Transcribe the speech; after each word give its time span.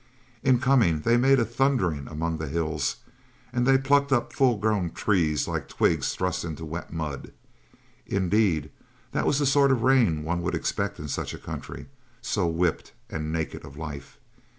In 0.41 0.57
coming 0.59 1.01
they 1.01 1.15
made 1.15 1.39
a 1.39 1.45
thundering 1.45 2.07
among 2.07 2.39
the 2.39 2.47
hills 2.47 2.95
and 3.53 3.67
they 3.67 3.77
plucked 3.77 4.11
up 4.11 4.33
full 4.33 4.57
grown 4.57 4.89
trees 4.89 5.47
like 5.47 5.67
twigs 5.67 6.15
thrust 6.15 6.43
into 6.43 6.65
wet 6.65 6.91
mud. 6.91 7.31
Indeed, 8.07 8.71
that 9.11 9.27
was 9.27 9.37
the 9.37 9.45
sort 9.45 9.71
of 9.71 9.83
rain 9.83 10.23
one 10.23 10.41
would 10.41 10.55
expect 10.55 10.97
in 10.97 11.07
such 11.07 11.35
a 11.35 11.37
country, 11.37 11.85
so 12.19 12.47
whipped 12.47 12.93
and 13.11 13.31
naked 13.31 13.63
of 13.63 13.77
life. 13.77 14.17